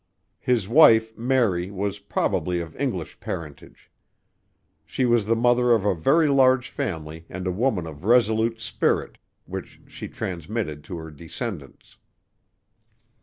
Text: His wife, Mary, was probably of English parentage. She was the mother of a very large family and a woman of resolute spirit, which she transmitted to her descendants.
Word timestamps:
His 0.39 0.67
wife, 0.67 1.15
Mary, 1.15 1.69
was 1.69 1.99
probably 1.99 2.59
of 2.59 2.75
English 2.77 3.19
parentage. 3.19 3.91
She 4.83 5.05
was 5.05 5.27
the 5.27 5.35
mother 5.35 5.73
of 5.73 5.85
a 5.85 5.93
very 5.93 6.27
large 6.27 6.69
family 6.71 7.27
and 7.29 7.45
a 7.45 7.51
woman 7.51 7.85
of 7.85 8.03
resolute 8.03 8.59
spirit, 8.59 9.19
which 9.45 9.79
she 9.85 10.07
transmitted 10.07 10.83
to 10.85 10.97
her 10.97 11.11
descendants. 11.11 11.97